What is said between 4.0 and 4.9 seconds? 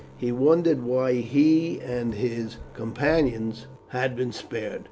been spared.